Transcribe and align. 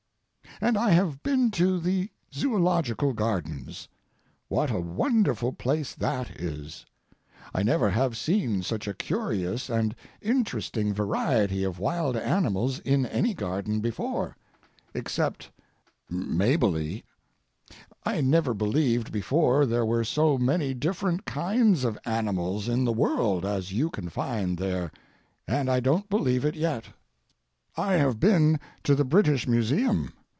And 0.63 0.77
I 0.77 0.91
have 0.91 1.23
been 1.23 1.49
to 1.51 1.79
the 1.79 2.11
Zoological 2.31 3.13
Gardens. 3.13 3.87
What 4.47 4.69
a 4.69 4.79
wonderful 4.79 5.53
place 5.53 5.95
that 5.95 6.29
is! 6.39 6.85
I 7.51 7.63
never 7.63 7.89
have 7.89 8.15
seen 8.15 8.61
such 8.61 8.87
a 8.87 8.93
curious 8.93 9.71
and 9.71 9.95
interesting 10.21 10.93
variety 10.93 11.63
of 11.63 11.79
wild 11.79 12.15
animals 12.15 12.77
in 12.77 13.07
any 13.07 13.33
garden 13.33 13.79
before—except 13.79 15.49
"Mabilie." 16.11 17.05
I 18.03 18.21
never 18.21 18.53
believed 18.53 19.11
before 19.11 19.65
there 19.65 19.85
were 19.85 20.03
so 20.03 20.37
many 20.37 20.75
different 20.75 21.25
kinds 21.25 21.83
of 21.83 21.97
animals 22.05 22.69
in 22.69 22.83
the 22.85 22.93
world 22.93 23.45
as 23.47 23.73
you 23.73 23.89
can 23.89 24.09
find 24.09 24.59
there—and 24.59 25.71
I 25.71 25.79
don't 25.79 26.07
believe 26.07 26.45
it 26.45 26.55
yet. 26.55 26.85
I 27.75 27.93
have 27.93 28.19
been 28.19 28.59
to 28.83 28.93
the 28.93 29.05
British 29.05 29.47
Museum. 29.47 30.13